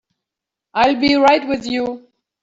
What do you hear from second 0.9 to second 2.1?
be right with you.